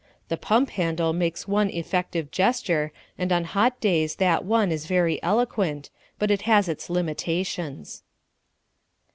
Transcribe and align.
The 0.29 0.35
pump 0.35 0.71
handle 0.71 1.13
makes 1.13 1.47
one 1.47 1.69
effective 1.69 2.31
gesture, 2.31 2.91
and 3.19 3.31
on 3.31 3.43
hot 3.43 3.79
days 3.79 4.15
that 4.15 4.43
one 4.43 4.71
is 4.71 4.87
very 4.87 5.21
eloquent, 5.21 5.91
but 6.17 6.31
it 6.31 6.41
has 6.49 6.67
its 6.67 6.89
limitations. 6.89 8.01